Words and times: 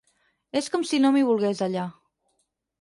És 0.61 0.69
com 0.77 0.85
si 0.93 1.01
no 1.05 1.13
m'hi 1.17 1.23
volgués, 1.29 1.63
allà. 1.69 1.87